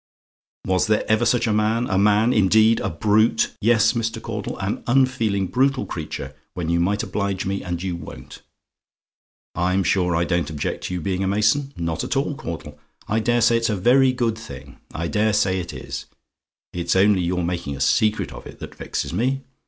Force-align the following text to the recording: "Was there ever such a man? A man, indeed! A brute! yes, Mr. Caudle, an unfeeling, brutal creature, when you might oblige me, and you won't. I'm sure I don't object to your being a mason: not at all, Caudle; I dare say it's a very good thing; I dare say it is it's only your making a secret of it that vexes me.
"Was 0.65 0.87
there 0.87 1.05
ever 1.07 1.27
such 1.27 1.45
a 1.45 1.53
man? 1.53 1.87
A 1.87 1.95
man, 1.99 2.33
indeed! 2.33 2.79
A 2.79 2.89
brute! 2.89 3.55
yes, 3.61 3.93
Mr. 3.93 4.19
Caudle, 4.19 4.57
an 4.57 4.81
unfeeling, 4.87 5.45
brutal 5.45 5.85
creature, 5.85 6.33
when 6.55 6.69
you 6.69 6.79
might 6.79 7.03
oblige 7.03 7.45
me, 7.45 7.61
and 7.61 7.83
you 7.83 7.95
won't. 7.95 8.41
I'm 9.53 9.83
sure 9.83 10.15
I 10.15 10.23
don't 10.23 10.49
object 10.49 10.85
to 10.85 10.95
your 10.95 11.03
being 11.03 11.23
a 11.23 11.27
mason: 11.27 11.71
not 11.77 12.03
at 12.03 12.15
all, 12.17 12.33
Caudle; 12.33 12.79
I 13.07 13.19
dare 13.19 13.41
say 13.41 13.57
it's 13.57 13.69
a 13.69 13.75
very 13.75 14.11
good 14.11 14.39
thing; 14.39 14.79
I 14.91 15.07
dare 15.07 15.33
say 15.33 15.59
it 15.59 15.71
is 15.71 16.07
it's 16.73 16.95
only 16.95 17.21
your 17.21 17.43
making 17.43 17.75
a 17.75 17.79
secret 17.79 18.33
of 18.33 18.47
it 18.47 18.57
that 18.57 18.73
vexes 18.73 19.13
me. 19.13 19.41